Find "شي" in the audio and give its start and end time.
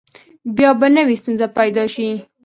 1.93-2.09